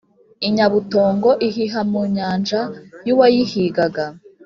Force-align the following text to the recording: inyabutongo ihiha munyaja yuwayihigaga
inyabutongo 0.47 1.29
ihiha 1.47 1.81
munyaja 1.91 2.61
yuwayihigaga 3.07 4.05